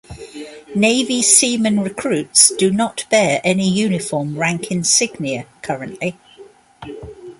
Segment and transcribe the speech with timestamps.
[0.73, 6.17] Navy seaman recruits do not bear any uniform rank insignia currently.